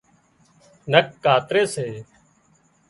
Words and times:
نک 0.91 1.07
ڪاتري 1.23 1.63
سي 1.73 1.87